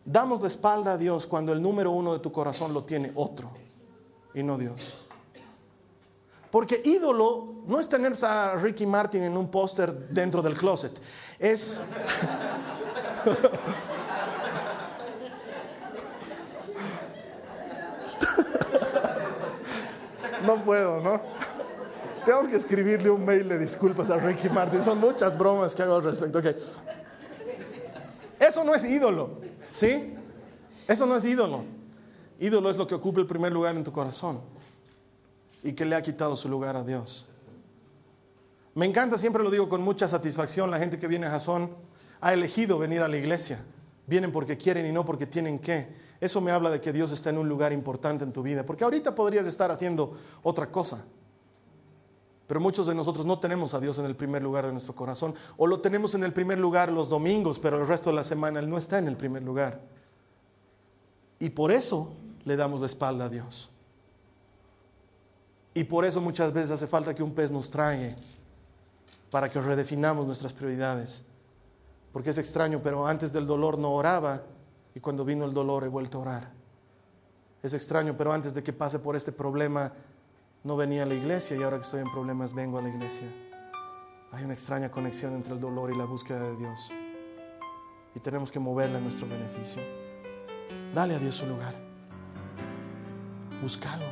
[0.04, 3.50] Damos la espalda a Dios cuando el número uno de tu corazón lo tiene otro
[4.34, 4.98] y no Dios.
[6.50, 11.00] Porque ídolo no es tener a Ricky Martin en un póster dentro del closet.
[11.38, 11.80] Es.
[20.46, 21.20] no puedo, ¿no?
[22.24, 24.82] Tengo que escribirle un mail de disculpas a Ricky Martin.
[24.82, 26.40] Son muchas bromas que hago al respecto.
[28.38, 30.14] Eso no es ídolo, ¿sí?
[30.88, 31.64] Eso no es ídolo.
[32.38, 34.40] Ídolo es lo que ocupa el primer lugar en tu corazón
[35.62, 37.28] y que le ha quitado su lugar a Dios.
[38.74, 41.70] Me encanta, siempre lo digo con mucha satisfacción, la gente que viene a Jasón
[42.20, 43.64] ha elegido venir a la iglesia.
[44.06, 45.88] Vienen porque quieren y no porque tienen que.
[46.20, 48.84] Eso me habla de que Dios está en un lugar importante en tu vida, porque
[48.84, 51.04] ahorita podrías estar haciendo otra cosa.
[52.46, 55.34] Pero muchos de nosotros no tenemos a Dios en el primer lugar de nuestro corazón,
[55.56, 58.60] o lo tenemos en el primer lugar los domingos, pero el resto de la semana
[58.60, 59.80] Él no está en el primer lugar.
[61.38, 62.12] Y por eso
[62.44, 63.70] le damos la espalda a Dios.
[65.74, 68.16] Y por eso muchas veces hace falta que un pez nos trague
[69.30, 71.24] para que redefinamos nuestras prioridades.
[72.12, 74.42] Porque es extraño, pero antes del dolor no oraba
[74.96, 76.52] y cuando vino el dolor he vuelto a orar.
[77.62, 79.92] Es extraño, pero antes de que pase por este problema
[80.64, 83.28] no venía a la iglesia y ahora que estoy en problemas vengo a la iglesia.
[84.32, 86.90] Hay una extraña conexión entre el dolor y la búsqueda de Dios.
[88.14, 89.82] Y tenemos que moverle a nuestro beneficio.
[90.94, 91.74] Dale a Dios su lugar.
[93.60, 94.06] Búscalo.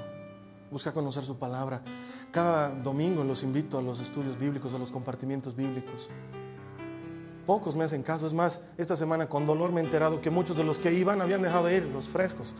[0.70, 1.82] Busca conocer su palabra.
[2.30, 6.10] Cada domingo los invito a los estudios bíblicos, a los compartimientos bíblicos.
[7.46, 8.26] Pocos me hacen caso.
[8.26, 11.20] Es más, esta semana con dolor me he enterado que muchos de los que iban
[11.20, 12.54] habían dejado de ir, los frescos.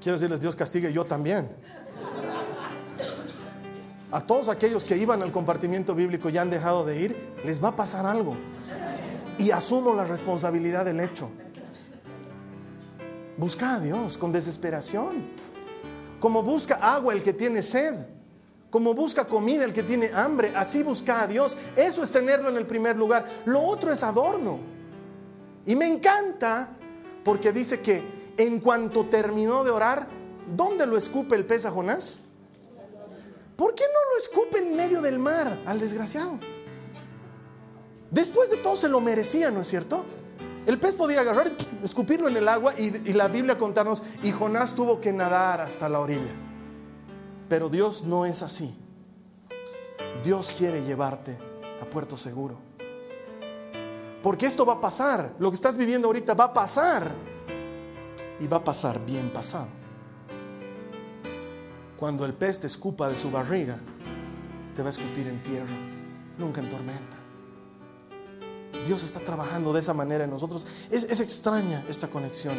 [0.00, 1.48] Quiero decirles, Dios castigue, yo también.
[4.10, 7.68] A todos aquellos que iban al compartimiento bíblico y han dejado de ir, les va
[7.68, 8.36] a pasar algo.
[9.38, 11.30] Y asumo la responsabilidad del hecho.
[13.36, 15.26] Busca a Dios con desesperación.
[16.20, 17.94] Como busca agua el que tiene sed.
[18.70, 20.52] Como busca comida el que tiene hambre.
[20.54, 21.56] Así busca a Dios.
[21.76, 23.26] Eso es tenerlo en el primer lugar.
[23.44, 24.58] Lo otro es adorno.
[25.64, 26.70] Y me encanta
[27.24, 28.02] porque dice que
[28.36, 30.06] en cuanto terminó de orar,
[30.56, 32.22] ¿dónde lo escupe el pez a Jonás?
[33.56, 36.38] ¿Por qué no lo escupe en medio del mar al desgraciado?
[38.10, 40.04] Después de todo se lo merecía, ¿no es cierto?
[40.64, 41.52] El pez podía agarrar,
[41.82, 46.00] escupirlo en el agua y, la Biblia contarnos, y Jonás tuvo que nadar hasta la
[46.00, 46.47] orilla.
[47.48, 48.74] Pero Dios no es así.
[50.24, 51.38] Dios quiere llevarte
[51.80, 52.56] a puerto seguro.
[54.22, 55.34] Porque esto va a pasar.
[55.38, 57.12] Lo que estás viviendo ahorita va a pasar.
[58.40, 59.68] Y va a pasar bien pasado.
[61.96, 63.78] Cuando el pez te escupa de su barriga,
[64.74, 65.74] te va a escupir en tierra,
[66.38, 67.16] nunca en tormenta.
[68.86, 70.66] Dios está trabajando de esa manera en nosotros.
[70.90, 72.56] Es, extraña esta conexión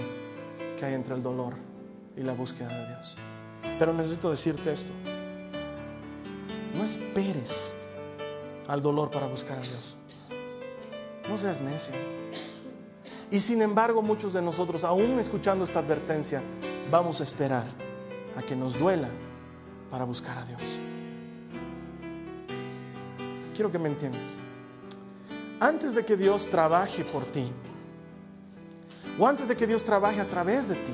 [0.77, 1.55] que hay entre el dolor
[2.17, 3.15] y la búsqueda de Dios.
[3.79, 4.91] Pero necesito decirte esto.
[6.77, 7.73] No esperes
[8.67, 9.97] al dolor para buscar a Dios.
[11.27, 11.93] No seas necio.
[13.31, 16.43] Y sin embargo, muchos de nosotros, aún escuchando esta advertencia,
[16.91, 17.65] vamos a esperar
[18.35, 19.09] a que nos duela
[19.89, 20.61] para buscar a Dios.
[23.55, 24.37] Quiero que me entiendas
[25.59, 27.51] antes de que Dios trabaje por ti,
[29.17, 30.93] o antes de que Dios trabaje a través de ti,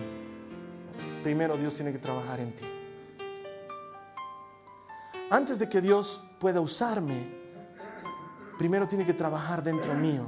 [1.23, 2.65] primero Dios tiene que trabajar en ti.
[5.29, 7.27] Antes de que Dios pueda usarme,
[8.57, 10.25] primero tiene que trabajar dentro mío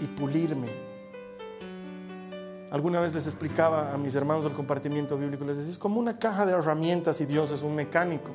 [0.00, 0.68] y pulirme.
[2.70, 6.18] Alguna vez les explicaba a mis hermanos del compartimiento bíblico, les decía, es como una
[6.18, 8.30] caja de herramientas y Dios es un mecánico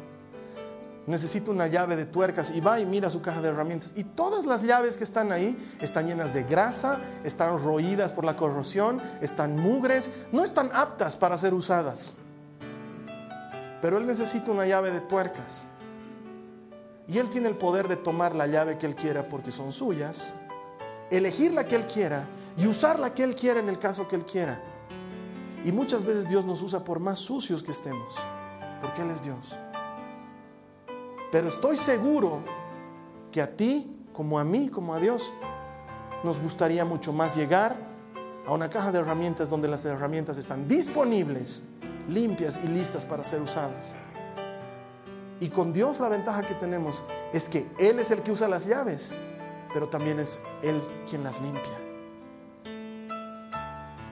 [1.09, 3.93] necesito una llave de tuercas y va y mira su caja de herramientas.
[3.95, 8.35] Y todas las llaves que están ahí están llenas de grasa, están roídas por la
[8.35, 12.15] corrosión, están mugres, no están aptas para ser usadas.
[13.81, 15.67] Pero él necesita una llave de tuercas.
[17.07, 20.31] Y él tiene el poder de tomar la llave que él quiera porque son suyas,
[21.09, 24.15] elegir la que él quiera y usar la que él quiera en el caso que
[24.15, 24.61] él quiera.
[25.63, 28.15] Y muchas veces Dios nos usa por más sucios que estemos,
[28.81, 29.57] porque Él es Dios.
[31.31, 32.39] Pero estoy seguro
[33.31, 35.31] que a ti, como a mí, como a Dios,
[36.23, 37.75] nos gustaría mucho más llegar
[38.47, 41.61] a una caja de herramientas donde las herramientas están disponibles,
[42.09, 43.95] limpias y listas para ser usadas.
[45.39, 48.65] Y con Dios la ventaja que tenemos es que Él es el que usa las
[48.65, 49.13] llaves,
[49.73, 51.77] pero también es Él quien las limpia.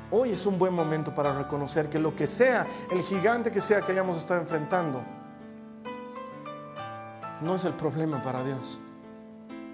[0.10, 3.82] Hoy es un buen momento para reconocer que lo que sea, el gigante que sea
[3.82, 5.04] que hayamos estado enfrentando,
[7.42, 8.80] no es el problema para Dios,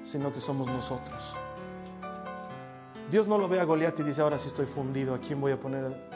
[0.03, 1.35] sino que somos nosotros.
[3.11, 5.51] Dios no lo ve a Goliat y dice, ahora sí estoy fundido, ¿a quién voy
[5.51, 6.12] a poner?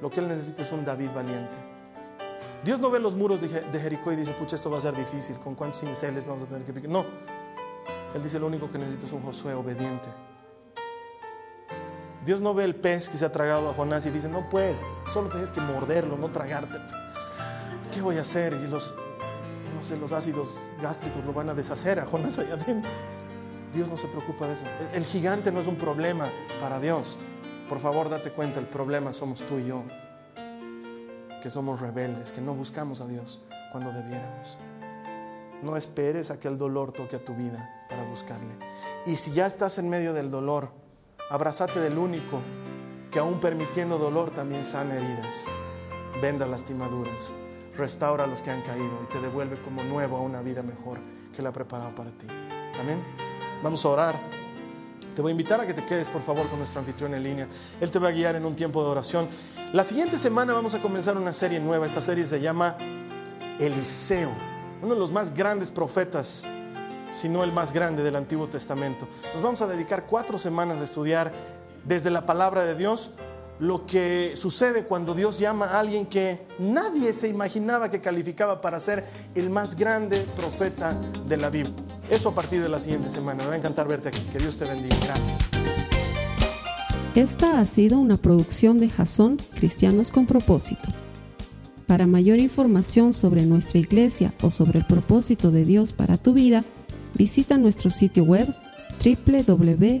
[0.00, 1.56] Lo que él necesita es un David valiente.
[2.64, 5.36] Dios no ve los muros de Jericó y dice, pucha, esto va a ser difícil,
[5.36, 6.90] ¿con cuántos cinceles vamos a tener que picar?
[6.90, 7.06] No,
[8.14, 10.08] él dice, lo único que necesito es un Josué obediente.
[12.24, 14.82] Dios no ve el pez que se ha tragado a Jonás y dice, no puedes,
[15.12, 16.78] solo tienes que morderlo, no tragarte.
[17.92, 18.52] ¿Qué voy a hacer?
[18.52, 18.94] Y los,
[19.74, 22.90] no sé, los ácidos gástricos lo van a deshacer a Jonás allá adentro.
[23.72, 24.64] Dios no se preocupa de eso.
[24.92, 26.28] El gigante no es un problema
[26.60, 27.18] para Dios.
[27.70, 29.84] Por favor, date cuenta, el problema somos tú y yo
[31.40, 33.40] que somos rebeldes, que no buscamos a Dios
[33.70, 34.58] cuando debiéramos.
[35.62, 38.56] No esperes a que el dolor toque a tu vida para buscarle.
[39.06, 40.70] Y si ya estás en medio del dolor,
[41.30, 42.40] abrázate del único
[43.12, 45.46] que aún permitiendo dolor también sana heridas,
[46.20, 47.32] venda lastimaduras,
[47.76, 50.98] restaura a los que han caído y te devuelve como nuevo a una vida mejor
[51.32, 52.26] que la ha preparado para ti.
[52.80, 53.00] Amén.
[53.62, 54.39] Vamos a orar.
[55.14, 57.48] Te voy a invitar a que te quedes, por favor, con nuestro anfitrión en línea.
[57.80, 59.28] Él te va a guiar en un tiempo de oración.
[59.72, 61.86] La siguiente semana vamos a comenzar una serie nueva.
[61.86, 62.76] Esta serie se llama
[63.58, 64.30] Eliseo,
[64.82, 66.46] uno de los más grandes profetas,
[67.12, 69.08] si no el más grande del Antiguo Testamento.
[69.34, 71.32] Nos vamos a dedicar cuatro semanas a estudiar
[71.84, 73.10] desde la palabra de Dios
[73.60, 78.80] lo que sucede cuando Dios llama a alguien que nadie se imaginaba que calificaba para
[78.80, 79.04] ser
[79.34, 81.74] el más grande profeta de la Biblia.
[82.08, 83.42] Eso a partir de la siguiente semana.
[83.42, 84.22] Me va a encantar verte aquí.
[84.32, 84.96] Que Dios te bendiga.
[85.04, 85.38] Gracias.
[87.14, 90.88] Esta ha sido una producción de Jason Cristianos con propósito.
[91.86, 96.64] Para mayor información sobre nuestra iglesia o sobre el propósito de Dios para tu vida,
[97.14, 98.46] visita nuestro sitio web
[99.04, 100.00] www.jason.info.